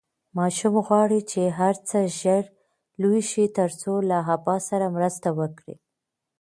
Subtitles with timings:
[0.37, 2.43] ماشوم غواړي چې هر څه ژر
[3.01, 5.75] لوی شي ترڅو له ابا سره مرسته وکړي.